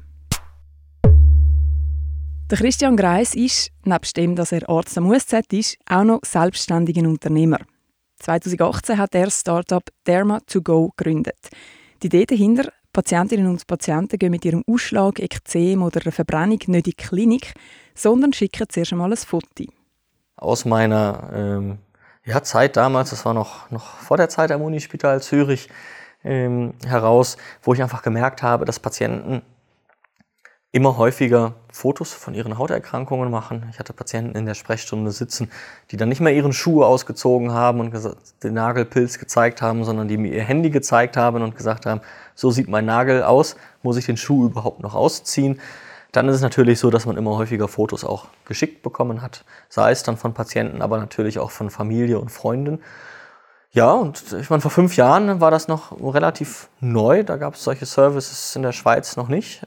Der 2.48 2.58
Christian 2.58 2.96
Greis 2.96 3.34
ist, 3.34 3.72
nebst 3.84 4.16
dem, 4.16 4.36
dass 4.36 4.52
er 4.52 4.68
Arzt 4.68 4.96
am 4.96 5.08
USZ 5.08 5.52
ist, 5.52 5.76
auch 5.90 6.04
noch 6.04 6.20
selbstständiger 6.24 7.02
Unternehmer. 7.02 7.58
2018 8.20 8.98
hat 8.98 9.16
er 9.16 9.24
das 9.24 9.40
Startup 9.40 9.82
Derma2Go 10.06 10.90
gegründet. 10.96 11.48
Die 12.04 12.06
Idee 12.06 12.24
dahinter, 12.24 12.70
Patientinnen 12.94 13.46
und 13.48 13.66
Patienten 13.66 14.18
gehen 14.18 14.30
mit 14.30 14.46
ihrem 14.46 14.64
Ausschlag, 14.66 15.18
Ekzem 15.20 15.82
oder 15.82 16.00
einer 16.02 16.12
Verbrennung 16.12 16.50
nicht 16.50 16.68
in 16.68 16.82
die 16.82 16.94
Klinik, 16.94 17.52
sondern 17.94 18.32
schicken 18.32 18.66
zuerst 18.70 18.92
einmal 18.92 19.12
ein 19.12 19.16
Foto. 19.18 19.64
Aus 20.36 20.64
meiner 20.64 21.30
ähm, 21.34 21.78
ja, 22.24 22.42
Zeit 22.42 22.76
damals, 22.76 23.10
das 23.10 23.24
war 23.26 23.34
noch, 23.34 23.70
noch 23.70 23.98
vor 23.98 24.16
der 24.16 24.30
Zeit 24.30 24.50
am 24.50 24.62
Unispital 24.62 25.20
Zürich, 25.20 25.68
ähm, 26.24 26.74
heraus, 26.86 27.36
wo 27.62 27.74
ich 27.74 27.82
einfach 27.82 28.02
gemerkt 28.02 28.42
habe, 28.42 28.64
dass 28.64 28.80
Patienten 28.80 29.42
immer 30.74 30.98
häufiger 30.98 31.54
Fotos 31.70 32.12
von 32.12 32.34
ihren 32.34 32.58
Hauterkrankungen 32.58 33.30
machen. 33.30 33.64
Ich 33.70 33.78
hatte 33.78 33.92
Patienten 33.92 34.36
in 34.36 34.44
der 34.44 34.54
Sprechstunde 34.54 35.12
sitzen, 35.12 35.48
die 35.92 35.96
dann 35.96 36.08
nicht 36.08 36.20
mehr 36.20 36.34
ihren 36.34 36.52
Schuh 36.52 36.82
ausgezogen 36.82 37.52
haben 37.52 37.78
und 37.78 37.94
den 38.42 38.54
Nagelpilz 38.54 39.20
gezeigt 39.20 39.62
haben, 39.62 39.84
sondern 39.84 40.08
die 40.08 40.16
mir 40.16 40.32
ihr 40.32 40.42
Handy 40.42 40.70
gezeigt 40.70 41.16
haben 41.16 41.42
und 41.42 41.56
gesagt 41.56 41.86
haben, 41.86 42.00
so 42.34 42.50
sieht 42.50 42.68
mein 42.68 42.86
Nagel 42.86 43.22
aus, 43.22 43.54
muss 43.84 43.96
ich 43.96 44.06
den 44.06 44.16
Schuh 44.16 44.46
überhaupt 44.46 44.80
noch 44.80 44.96
ausziehen? 44.96 45.60
Dann 46.10 46.28
ist 46.28 46.34
es 46.34 46.42
natürlich 46.42 46.80
so, 46.80 46.90
dass 46.90 47.06
man 47.06 47.16
immer 47.16 47.36
häufiger 47.36 47.68
Fotos 47.68 48.04
auch 48.04 48.26
geschickt 48.44 48.82
bekommen 48.82 49.22
hat, 49.22 49.44
sei 49.68 49.92
es 49.92 50.02
dann 50.02 50.16
von 50.16 50.34
Patienten, 50.34 50.82
aber 50.82 50.98
natürlich 50.98 51.38
auch 51.38 51.52
von 51.52 51.70
Familie 51.70 52.18
und 52.18 52.32
Freunden. 52.32 52.80
Ja, 53.70 53.92
und 53.92 54.24
ich 54.32 54.50
meine, 54.50 54.60
vor 54.60 54.72
fünf 54.72 54.96
Jahren 54.96 55.40
war 55.40 55.52
das 55.52 55.68
noch 55.68 55.92
relativ 56.12 56.68
neu, 56.80 57.22
da 57.22 57.36
gab 57.36 57.54
es 57.54 57.62
solche 57.62 57.86
Services 57.86 58.56
in 58.56 58.62
der 58.62 58.72
Schweiz 58.72 59.16
noch 59.16 59.28
nicht. 59.28 59.64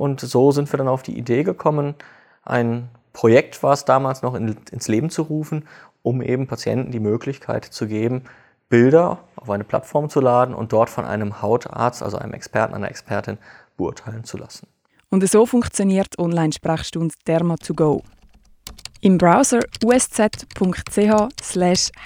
Und 0.00 0.18
so 0.18 0.50
sind 0.50 0.72
wir 0.72 0.78
dann 0.78 0.88
auf 0.88 1.02
die 1.02 1.18
Idee 1.18 1.42
gekommen, 1.42 1.94
ein 2.42 2.88
Projekt 3.12 3.62
war 3.62 3.74
es 3.74 3.84
damals 3.84 4.22
noch 4.22 4.34
in, 4.34 4.56
ins 4.70 4.88
Leben 4.88 5.10
zu 5.10 5.20
rufen, 5.20 5.68
um 6.00 6.22
eben 6.22 6.46
Patienten 6.46 6.90
die 6.90 7.00
Möglichkeit 7.00 7.66
zu 7.66 7.86
geben, 7.86 8.22
Bilder 8.70 9.18
auf 9.36 9.50
eine 9.50 9.62
Plattform 9.62 10.08
zu 10.08 10.20
laden 10.20 10.54
und 10.54 10.72
dort 10.72 10.88
von 10.88 11.04
einem 11.04 11.42
Hautarzt, 11.42 12.02
also 12.02 12.16
einem 12.16 12.32
Experten, 12.32 12.72
einer 12.72 12.88
Expertin, 12.88 13.36
beurteilen 13.76 14.24
zu 14.24 14.38
lassen. 14.38 14.68
Und 15.10 15.28
so 15.28 15.44
funktioniert 15.44 16.18
Online-Sprechstunde 16.18 17.14
Derma2Go. 17.26 18.02
Im 19.02 19.18
Browser 19.18 19.60
usz.ch 19.84 21.10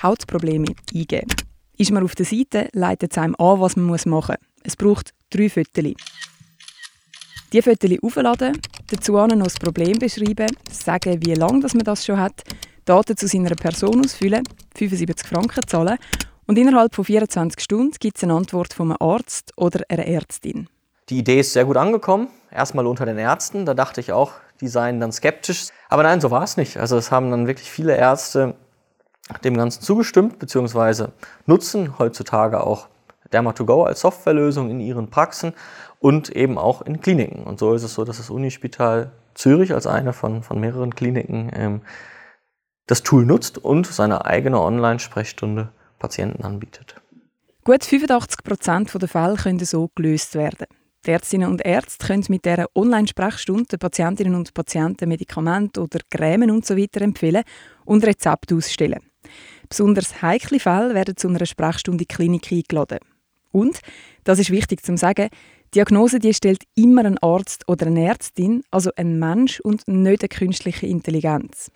Hautprobleme 0.02 0.66
eingeben. 0.92 1.30
Ist 1.78 1.92
man 1.92 2.02
auf 2.02 2.16
der 2.16 2.26
Seite, 2.26 2.70
leitet 2.72 3.12
es 3.12 3.18
einem 3.18 3.36
an, 3.38 3.60
was 3.60 3.76
man 3.76 3.86
machen 3.86 4.08
muss. 4.10 4.36
Es 4.64 4.74
braucht 4.74 5.12
drei 5.30 5.48
Fotos. 5.48 5.94
Die 7.54 7.62
Fotos 7.62 7.99
aufladen, 8.02 8.61
dazu 8.90 9.12
noch 9.12 9.44
das 9.44 9.54
Problem 9.54 9.96
beschreiben, 9.96 10.49
sagen, 10.68 11.25
wie 11.25 11.34
lange 11.34 11.61
man 11.61 11.84
das 11.84 12.04
schon 12.04 12.18
hat, 12.18 12.42
Daten 12.84 13.16
zu 13.16 13.28
seiner 13.28 13.54
Person 13.54 14.04
ausfüllen, 14.04 14.42
75 14.76 15.28
Franken 15.28 15.64
zahlen 15.64 15.96
und 16.49 16.58
innerhalb 16.58 16.92
von 16.96 17.04
24 17.04 17.62
Stunden 17.62 17.92
gibt 18.00 18.16
es 18.16 18.25
eine 18.25 18.34
Antwort 18.34 18.75
einem 18.80 18.96
Arzt 18.99 19.52
oder 19.56 19.82
einer 19.88 20.04
Ärztin. 20.04 20.68
Die 21.08 21.18
Idee 21.18 21.38
ist 21.38 21.52
sehr 21.52 21.64
gut 21.64 21.76
angekommen, 21.76 22.26
erstmal 22.50 22.88
unter 22.88 23.06
den 23.06 23.18
Ärzten. 23.18 23.66
Da 23.66 23.75
dachte 23.75 24.00
ich 24.00 24.11
auch, 24.11 24.32
die 24.61 24.66
seien 24.66 24.99
dann 24.99 25.12
skeptisch. 25.12 25.68
Aber 25.88 26.02
nein, 26.02 26.20
so 26.20 26.32
war 26.32 26.42
es 26.42 26.56
nicht. 26.56 26.78
Also 26.78 26.96
es 26.96 27.12
haben 27.12 27.30
dann 27.30 27.46
wirklich 27.46 27.70
viele 27.70 27.96
Ärzte 27.96 28.56
dem 29.44 29.56
Ganzen 29.56 29.80
zugestimmt, 29.80 30.40
beziehungsweise 30.40 31.12
nutzen 31.46 32.00
heutzutage 32.00 32.64
auch 32.64 32.88
Derma2Go 33.34 33.84
als 33.84 34.00
Softwarelösung 34.00 34.70
in 34.70 34.80
ihren 34.80 35.10
Praxen 35.10 35.52
und 36.00 36.30
eben 36.30 36.58
auch 36.58 36.82
in 36.82 37.00
Kliniken. 37.00 37.44
Und 37.44 37.58
so 37.58 37.74
ist 37.74 37.82
es 37.82 37.94
so, 37.94 38.04
dass 38.04 38.18
das 38.18 38.30
Unispital 38.30 39.10
Zürich 39.34 39.74
als 39.74 39.86
eine 39.86 40.12
von, 40.12 40.42
von 40.42 40.60
mehreren 40.60 40.94
Kliniken 40.94 41.50
ähm, 41.54 41.80
das 42.86 43.02
Tool 43.02 43.24
nutzt 43.24 43.58
und 43.58 43.86
seine 43.86 44.24
eigene 44.24 44.60
Online-Sprechstunde 44.60 45.70
Patienten 45.98 46.44
anbietet. 46.44 46.96
Gut 47.64 47.84
85 47.84 48.44
Prozent 48.44 48.94
der 49.00 49.08
Fälle 49.08 49.36
können 49.36 49.58
so 49.64 49.90
gelöst 49.94 50.34
werden. 50.34 50.66
Die 51.06 51.10
Ärztinnen 51.10 51.50
und 51.50 51.64
Ärzte 51.64 52.06
können 52.06 52.24
mit 52.28 52.44
dieser 52.44 52.66
Online-Sprechstunde 52.74 53.78
Patientinnen 53.78 54.34
und 54.34 54.54
Patienten 54.54 55.08
Medikamente 55.08 55.80
oder 55.80 56.00
Cremen 56.10 56.50
usw. 56.50 56.86
So 56.92 57.00
empfehlen 57.00 57.44
und 57.84 58.04
Rezepte 58.04 58.54
ausstellen. 58.54 59.00
Besonders 59.68 60.22
heikle 60.22 60.60
Fälle 60.60 60.94
werden 60.94 61.16
zu 61.16 61.28
einer 61.28 61.46
Sprechstunde 61.46 62.04
Klinik 62.04 62.52
eingeladen. 62.52 62.98
Und, 63.54 63.78
das 64.25 64.40
ist 64.40 64.50
wichtig 64.50 64.82
zu 64.82 64.96
sagen, 64.96 65.28
Diagnose 65.76 66.18
die 66.18 66.34
stellt 66.34 66.64
immer 66.75 67.04
ein 67.04 67.18
Arzt 67.18 67.68
oder 67.68 67.87
eine 67.87 68.04
Ärztin, 68.04 68.64
also 68.73 68.90
ein 68.96 69.18
Mensch 69.18 69.61
und 69.61 69.87
nicht 69.87 70.23
eine 70.23 70.28
künstliche 70.28 70.87
Intelligenz. 70.87 71.70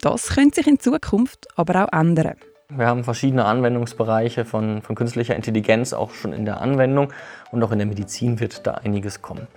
Das 0.00 0.28
könnte 0.28 0.56
sich 0.56 0.66
in 0.68 0.78
Zukunft 0.78 1.48
aber 1.56 1.84
auch 1.84 1.92
ändern. 1.92 2.34
Wir 2.68 2.86
haben 2.86 3.02
verschiedene 3.02 3.44
Anwendungsbereiche 3.46 4.44
von, 4.44 4.80
von 4.80 4.94
künstlicher 4.94 5.34
Intelligenz 5.34 5.92
auch 5.92 6.12
schon 6.12 6.32
in 6.32 6.44
der 6.44 6.60
Anwendung 6.60 7.12
und 7.50 7.62
auch 7.64 7.72
in 7.72 7.78
der 7.78 7.86
Medizin 7.86 8.38
wird 8.38 8.64
da 8.66 8.74
einiges 8.74 9.20
kommen. 9.20 9.48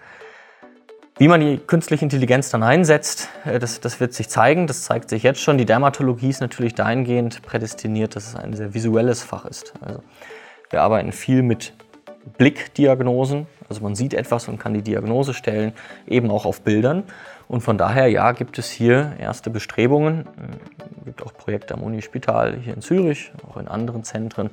Wie 1.20 1.28
man 1.28 1.42
die 1.42 1.58
künstliche 1.58 2.06
Intelligenz 2.06 2.50
dann 2.50 2.64
einsetzt, 2.64 3.30
äh, 3.46 3.60
das, 3.60 3.82
das, 3.82 4.00
wird 4.00 4.14
sich 4.14 4.30
zeigen. 4.30 4.68
Das 4.68 4.84
zeigt 4.84 5.10
sich 5.10 5.24
jetzt 5.24 5.42
schon. 5.42 5.58
Die 5.58 5.66
Dermatologie 5.66 6.30
ist 6.30 6.42
natürlich 6.42 6.76
dahingehend 6.76 7.42
prädestiniert, 7.42 8.16
dass 8.16 8.28
es 8.30 8.36
ein 8.36 8.54
sehr 8.54 8.74
visuelles 8.74 9.24
Fach 9.24 9.46
ist. 9.46 9.74
Also 9.82 10.02
wir 10.70 10.82
arbeiten 10.82 11.12
viel 11.12 11.42
mit 11.42 11.74
Blickdiagnosen. 12.38 13.48
Also 13.70 13.82
man 13.82 13.96
sieht 13.96 14.14
etwas 14.14 14.48
und 14.48 14.60
kann 14.60 14.74
die 14.74 14.82
Diagnose 14.82 15.34
stellen, 15.34 15.74
eben 16.08 16.30
auch 16.32 16.46
auf 16.46 16.62
Bildern. 16.62 17.04
Und 17.48 17.62
von 17.62 17.78
daher, 17.78 18.08
ja, 18.08 18.34
gibt 18.34 18.60
es 18.60 18.70
hier 18.70 19.14
erste 19.20 19.50
Bestrebungen. 19.50 20.28
Es 21.00 21.06
gibt 21.06 21.24
auch 21.24 21.34
Projekte 21.34 21.74
am 21.74 21.84
Unispital 21.84 22.58
hier 22.58 22.74
in 22.74 22.82
Zürich, 22.82 23.32
auch 23.50 23.58
in 23.58 23.68
anderen 23.68 24.04
Zentren, 24.04 24.50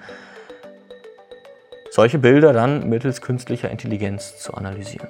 solche 1.91 2.19
Bilder 2.19 2.53
dann 2.53 2.89
mittels 2.89 3.21
künstlicher 3.21 3.71
Intelligenz 3.71 4.39
zu 4.39 4.55
analysieren. 4.55 5.09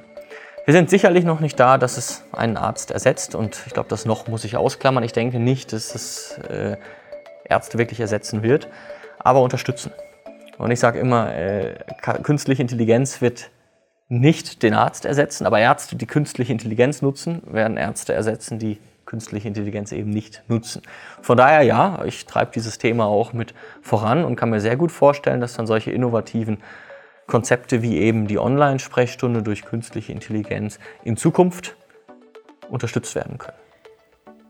Wir 0.67 0.73
sind 0.73 0.89
sicherlich 0.89 1.25
noch 1.25 1.41
nicht 1.41 1.61
da, 1.61 1.77
dass 1.77 1.99
es 1.99 2.25
einen 2.33 2.57
Arzt 2.57 2.91
ersetzt 2.91 3.35
und 3.35 3.63
ich 3.67 3.75
glaube, 3.75 3.89
das 3.91 4.07
noch 4.07 4.29
muss 4.29 4.45
ich 4.45 4.57
ausklammern. 4.57 5.05
Ich 5.05 5.13
denke 5.13 5.39
nicht, 5.39 5.75
dass 5.75 5.95
es 5.95 6.39
äh, 6.49 6.77
Ärzte 7.47 7.77
wirklich 7.77 8.01
ersetzen 8.01 8.43
wird, 8.43 8.69
aber 9.19 9.43
unterstützen. 9.43 9.93
Und 10.65 10.71
ich 10.71 10.81
sage 10.81 10.99
immer, 10.99 11.35
äh, 11.35 11.75
künstliche 12.23 12.63
Intelligenz 12.63 13.21
wird 13.21 13.51
nicht 14.09 14.63
den 14.63 14.73
Arzt 14.73 15.05
ersetzen, 15.05 15.45
aber 15.45 15.59
Ärzte, 15.59 15.95
die 15.95 16.07
künstliche 16.07 16.53
Intelligenz 16.53 17.03
nutzen, 17.03 17.43
werden 17.45 17.77
Ärzte 17.77 18.15
ersetzen, 18.15 18.59
die 18.59 18.79
künstliche 19.05 19.47
Intelligenz 19.47 19.93
eben 19.93 20.09
nicht 20.09 20.43
nutzen. 20.49 20.81
Von 21.21 21.37
daher 21.37 21.61
ja, 21.65 22.03
ich 22.07 22.25
treibe 22.25 22.53
dieses 22.55 22.79
Thema 22.79 23.05
auch 23.05 23.35
mit 23.35 23.53
voran 23.83 24.25
und 24.25 24.37
kann 24.37 24.49
mir 24.49 24.61
sehr 24.63 24.77
gut 24.77 24.91
vorstellen, 24.91 25.43
dass 25.43 25.53
dann 25.53 25.67
solche 25.67 25.91
innovativen 25.91 26.63
Konzepte 27.27 27.83
wie 27.83 27.99
eben 27.99 28.27
die 28.27 28.39
Online-Sprechstunde 28.39 29.43
durch 29.43 29.67
künstliche 29.67 30.13
Intelligenz 30.13 30.79
in 31.03 31.19
Zukunft 31.19 31.77
unterstützt 32.71 33.15
werden 33.15 33.37
können. 33.37 33.59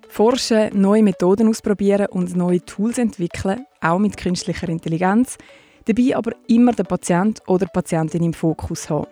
Forschen, 0.09 0.81
neue 0.81 1.03
Methoden 1.03 1.49
ausprobieren 1.49 2.07
und 2.07 2.37
neue 2.37 2.65
Tools 2.65 2.99
entwickeln, 2.99 3.67
auch 3.81 3.99
mit 3.99 4.17
künstlicher 4.17 4.69
Intelligenz, 4.69 5.39
dabei 5.87 6.17
aber 6.17 6.33
immer 6.49 6.73
der 6.73 6.85
Patient 6.85 7.43
oder 7.47 7.67
Patientin 7.67 8.23
im 8.23 8.33
Fokus 8.33 8.89
haben. 8.91 9.07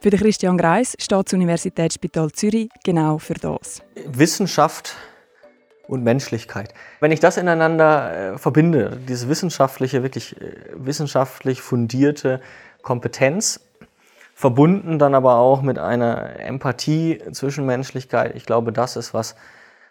Für 0.00 0.10
den 0.10 0.20
Christian 0.20 0.58
Greis 0.58 0.94
steht 0.98 1.26
das 1.26 1.32
Universitätsspital 1.32 2.30
Zürich 2.32 2.68
genau 2.84 3.18
für 3.18 3.34
das. 3.34 3.82
Wissenschaft 4.06 4.96
und 5.88 6.02
Menschlichkeit. 6.02 6.74
Wenn 7.00 7.12
ich 7.12 7.20
das 7.20 7.36
ineinander 7.36 8.34
äh, 8.34 8.38
verbinde, 8.38 8.98
diese 9.08 9.28
wissenschaftliche, 9.28 10.02
wirklich 10.02 10.40
äh, 10.40 10.56
wissenschaftlich 10.74 11.62
fundierte 11.62 12.40
Kompetenz, 12.82 13.60
verbunden 14.34 14.98
dann 14.98 15.14
aber 15.14 15.36
auch 15.36 15.62
mit 15.62 15.78
einer 15.78 16.38
Empathie, 16.40 17.22
Zwischenmenschlichkeit, 17.32 18.34
ich 18.34 18.44
glaube, 18.44 18.72
das 18.72 18.96
ist 18.96 19.14
was, 19.14 19.36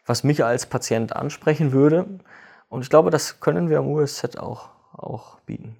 was 0.05 0.23
mich 0.23 0.43
als 0.43 0.65
Patient 0.65 1.15
ansprechen 1.15 1.71
würde. 1.71 2.05
Und 2.69 2.81
ich 2.81 2.89
glaube, 2.89 3.09
das 3.09 3.39
können 3.39 3.69
wir 3.69 3.79
am 3.79 3.87
USZ 3.87 4.37
auch, 4.37 4.69
auch 4.91 5.39
bieten. 5.45 5.77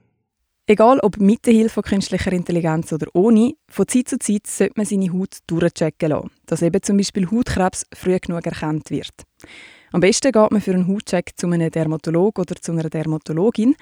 Egal 0.65 0.99
ob 1.01 1.17
mit 1.17 1.45
der 1.45 1.53
Hilfe 1.53 1.73
von 1.73 1.83
künstlicher 1.83 2.31
Intelligenz 2.31 2.93
oder 2.93 3.07
ohne, 3.13 3.55
von 3.67 3.85
Zeit 3.85 4.07
zu 4.07 4.17
Zeit 4.17 4.47
sollte 4.47 4.73
man 4.77 4.85
seine 4.85 5.11
Haut 5.11 5.39
durchchecken 5.47 6.09
lassen, 6.09 6.31
dass 6.45 6.61
eben 6.61 6.81
zum 6.81 6.95
Beispiel 6.95 7.29
Hautkrebs 7.29 7.85
früh 7.93 8.17
genug 8.17 8.45
erkannt 8.45 8.89
wird. 8.89 9.11
Am 9.91 9.99
besten 9.99 10.31
geht 10.31 10.51
man 10.51 10.61
für 10.61 10.73
einen 10.73 10.87
Hautcheck 10.87 11.31
zu 11.35 11.47
einem 11.47 11.69
Dermatologen 11.69 12.41
oder 12.41 12.55
zu 12.55 12.71
einer 12.71 12.89
Dermatologin 12.89 13.75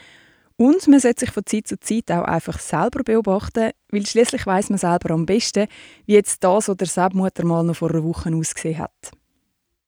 und 0.57 0.87
man 0.87 0.99
sollte 0.99 1.21
sich 1.21 1.31
von 1.31 1.45
Zeit 1.45 1.67
zu 1.67 1.79
Zeit 1.79 2.11
auch 2.11 2.23
einfach 2.23 2.57
selber 2.57 3.03
beobachten, 3.03 3.71
weil 3.91 4.05
schließlich 4.05 4.47
weiß 4.47 4.71
man 4.71 4.79
selber 4.79 5.11
am 5.11 5.27
besten, 5.27 5.67
wie 6.07 6.13
jetzt 6.13 6.43
das 6.43 6.67
oder 6.67 6.85
das 6.85 7.13
Mutter 7.13 7.45
mal 7.45 7.63
noch 7.63 7.75
vor 7.75 7.91
einer 7.91 8.03
Woche 8.03 8.33
ausgesehen 8.35 8.79
hat. 8.79 9.11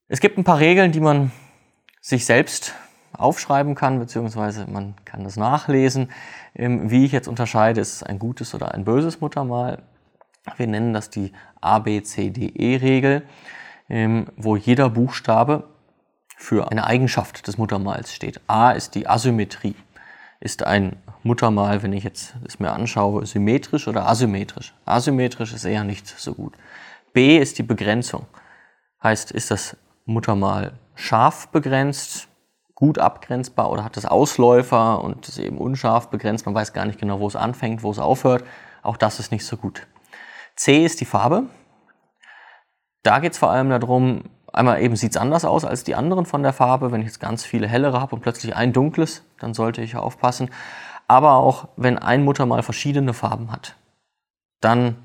Es 0.07 0.19
gibt 0.19 0.37
ein 0.37 0.43
paar 0.43 0.59
Regeln, 0.59 0.91
die 0.91 0.99
man 0.99 1.31
sich 2.01 2.23
selbst 2.23 2.75
aufschreiben 3.17 3.75
kann, 3.75 3.99
beziehungsweise 3.99 4.65
man 4.67 4.95
kann 5.05 5.23
das 5.23 5.37
nachlesen. 5.37 6.09
Ähm, 6.55 6.89
wie 6.91 7.05
ich 7.05 7.11
jetzt 7.11 7.27
unterscheide, 7.27 7.81
ist 7.81 7.95
es 7.95 8.03
ein 8.03 8.19
gutes 8.19 8.53
oder 8.53 8.73
ein 8.73 8.85
böses 8.85 9.21
Muttermal. 9.21 9.83
Wir 10.57 10.67
nennen 10.67 10.93
das 10.93 11.09
die 11.09 11.31
ABCDE-Regel, 11.61 13.23
ähm, 13.89 14.27
wo 14.35 14.55
jeder 14.55 14.89
Buchstabe 14.89 15.63
für 16.37 16.69
eine 16.69 16.85
Eigenschaft 16.85 17.47
des 17.47 17.57
Muttermals 17.57 18.13
steht. 18.13 18.41
A 18.47 18.71
ist 18.71 18.95
die 18.95 19.07
Asymmetrie. 19.07 19.75
Ist 20.41 20.63
ein 20.63 20.97
Muttermal, 21.23 21.83
wenn 21.83 21.93
ich 21.93 22.03
jetzt 22.03 22.35
es 22.45 22.59
mir 22.59 22.71
anschaue, 22.71 23.25
symmetrisch 23.25 23.87
oder 23.87 24.09
asymmetrisch? 24.09 24.73
Asymmetrisch 24.83 25.53
ist 25.53 25.63
eher 25.63 25.85
nicht 25.85 26.05
so 26.07 26.33
gut. 26.33 26.55
B 27.13 27.37
ist 27.37 27.57
die 27.59 27.63
Begrenzung. 27.63 28.25
Heißt, 29.01 29.31
ist 29.31 29.51
das 29.51 29.77
Muttermal 30.05 30.73
scharf 30.95 31.47
begrenzt, 31.47 32.27
gut 32.83 32.99
abgrenzbar 32.99 33.71
oder 33.71 33.85
hat 33.85 33.95
es 33.95 34.05
Ausläufer 34.05 35.01
und 35.01 35.29
ist 35.29 35.39
eben 35.39 35.57
unscharf 35.57 36.09
begrenzt. 36.09 36.45
Man 36.45 36.53
weiß 36.53 36.73
gar 36.73 36.83
nicht 36.83 36.99
genau, 36.99 37.21
wo 37.21 37.27
es 37.27 37.37
anfängt, 37.37 37.81
wo 37.81 37.89
es 37.89 37.97
aufhört. 37.97 38.43
Auch 38.81 38.97
das 38.97 39.21
ist 39.21 39.31
nicht 39.31 39.45
so 39.45 39.55
gut. 39.55 39.87
C 40.57 40.83
ist 40.83 40.99
die 40.99 41.05
Farbe. 41.05 41.43
Da 43.01 43.19
geht 43.19 43.31
es 43.31 43.37
vor 43.37 43.51
allem 43.51 43.69
darum, 43.69 44.23
einmal 44.51 44.81
eben 44.81 44.97
sieht 44.97 45.11
es 45.11 45.17
anders 45.17 45.45
aus 45.45 45.63
als 45.63 45.85
die 45.85 45.95
anderen 45.95 46.25
von 46.25 46.43
der 46.43 46.51
Farbe. 46.51 46.91
Wenn 46.91 46.99
ich 46.99 47.07
jetzt 47.07 47.21
ganz 47.21 47.45
viele 47.45 47.69
hellere 47.69 48.01
habe 48.01 48.15
und 48.15 48.21
plötzlich 48.21 48.53
ein 48.53 48.73
dunkles, 48.73 49.23
dann 49.39 49.53
sollte 49.53 49.81
ich 49.81 49.95
aufpassen. 49.95 50.49
Aber 51.07 51.35
auch 51.35 51.69
wenn 51.77 51.97
ein 51.97 52.25
Muttermal 52.25 52.63
verschiedene 52.63 53.13
Farben 53.13 53.49
hat, 53.49 53.77
dann 54.59 54.97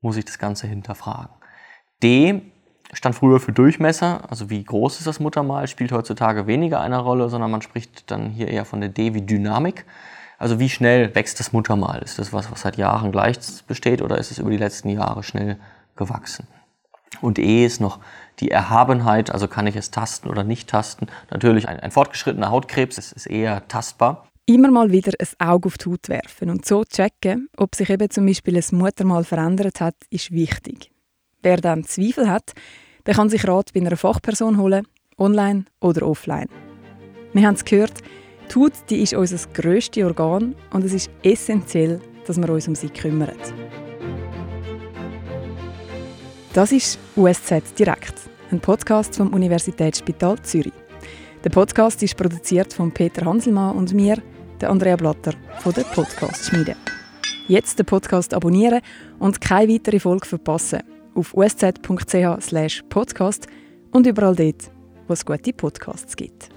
muss 0.00 0.16
ich 0.16 0.24
das 0.24 0.38
Ganze 0.38 0.66
hinterfragen. 0.66 1.34
D 2.02 2.50
stand 2.92 3.14
früher 3.14 3.40
für 3.40 3.52
Durchmesser, 3.52 4.22
also 4.30 4.50
wie 4.50 4.64
groß 4.64 4.98
ist 4.98 5.06
das 5.06 5.20
Muttermal, 5.20 5.68
spielt 5.68 5.92
heutzutage 5.92 6.46
weniger 6.46 6.80
eine 6.80 6.98
Rolle, 6.98 7.28
sondern 7.28 7.50
man 7.50 7.62
spricht 7.62 8.10
dann 8.10 8.30
hier 8.30 8.48
eher 8.48 8.64
von 8.64 8.80
der 8.80 8.88
D 8.88 9.14
wie 9.14 9.22
Dynamik. 9.22 9.84
Also 10.38 10.60
wie 10.60 10.68
schnell 10.68 11.14
wächst 11.14 11.40
das 11.40 11.52
Muttermal? 11.52 12.00
Ist 12.02 12.18
das 12.18 12.32
was, 12.32 12.50
was 12.50 12.62
seit 12.62 12.76
Jahren 12.76 13.10
gleich 13.10 13.38
besteht 13.66 14.02
oder 14.02 14.18
ist 14.18 14.30
es 14.30 14.38
über 14.38 14.50
die 14.50 14.56
letzten 14.56 14.88
Jahre 14.88 15.22
schnell 15.22 15.58
gewachsen? 15.96 16.46
Und 17.20 17.38
E 17.38 17.64
ist 17.64 17.80
noch 17.80 17.98
die 18.38 18.50
Erhabenheit, 18.50 19.30
also 19.30 19.48
kann 19.48 19.66
ich 19.66 19.76
es 19.76 19.90
tasten 19.90 20.28
oder 20.28 20.44
nicht 20.44 20.68
tasten. 20.68 21.08
Natürlich 21.30 21.68
ein, 21.68 21.80
ein 21.80 21.90
fortgeschrittener 21.90 22.50
Hautkrebs 22.50 22.98
ist, 22.98 23.12
ist 23.12 23.26
eher 23.26 23.66
tastbar. 23.66 24.28
Immer 24.46 24.70
mal 24.70 24.92
wieder 24.92 25.12
ein 25.18 25.46
Auge 25.46 25.66
auf 25.66 25.76
die 25.76 25.90
Haut 25.90 26.08
werfen 26.08 26.50
und 26.50 26.64
so 26.64 26.84
checken, 26.84 27.48
ob 27.56 27.74
sich 27.74 27.90
eben 27.90 28.08
zum 28.08 28.24
Beispiel 28.24 28.56
ein 28.56 28.78
Muttermal 28.78 29.24
verändert 29.24 29.80
hat, 29.80 29.96
ist 30.10 30.30
wichtig. 30.30 30.90
Wer 31.42 31.58
dann 31.58 31.84
Zweifel 31.84 32.28
hat, 32.28 32.52
der 33.06 33.14
kann 33.14 33.30
sich 33.30 33.46
Rat 33.46 33.72
bei 33.72 33.80
einer 33.80 33.96
Fachperson 33.96 34.58
holen, 34.58 34.86
online 35.18 35.66
oder 35.80 36.06
offline. 36.06 36.48
Wir 37.32 37.46
haben 37.46 37.54
es 37.54 37.64
gehört, 37.64 38.02
die 38.50 38.54
Haut 38.56 38.72
die 38.90 39.02
ist 39.02 39.14
unser 39.14 39.48
grösstes 39.52 40.02
Organ 40.02 40.56
und 40.72 40.84
es 40.84 40.92
ist 40.92 41.10
essentiell, 41.22 42.00
dass 42.26 42.38
wir 42.38 42.50
uns 42.50 42.66
um 42.66 42.74
sie 42.74 42.88
kümmern. 42.88 43.36
Das 46.54 46.72
ist 46.72 46.98
USZ 47.14 47.78
Direkt, 47.78 48.14
ein 48.50 48.58
Podcast 48.58 49.14
vom 49.14 49.32
Universitätsspital 49.32 50.42
Zürich. 50.42 50.72
Der 51.44 51.50
Podcast 51.50 52.02
ist 52.02 52.16
produziert 52.16 52.72
von 52.72 52.90
Peter 52.90 53.24
Hanselmann 53.24 53.76
und 53.76 53.94
mir, 53.94 54.20
der 54.60 54.70
Andrea 54.70 54.96
Blatter 54.96 55.34
von 55.60 55.72
der 55.72 55.84
Podcast 55.84 56.46
Schmiede. 56.46 56.74
Jetzt 57.46 57.78
den 57.78 57.86
Podcast 57.86 58.34
abonnieren 58.34 58.80
und 59.20 59.40
keine 59.40 59.72
weitere 59.72 60.00
Folge 60.00 60.26
verpassen 60.26 60.97
auf 61.18 61.34
usz.ch/podcast 61.34 63.46
und 63.90 64.06
überall 64.06 64.36
dort, 64.36 64.70
wo 65.06 65.12
es 65.12 65.26
gute 65.26 65.52
Podcasts 65.52 66.16
gibt. 66.16 66.48